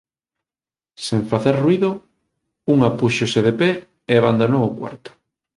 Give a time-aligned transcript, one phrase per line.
[1.05, 1.89] Sen facer ruído,
[2.73, 3.69] unha púxose de pé
[4.11, 5.09] e abandonou o cuarto.